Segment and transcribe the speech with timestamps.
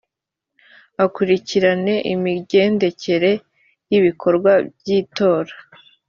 [1.05, 3.31] akurikirane imigendekere
[3.89, 5.53] y ibikorwa by itora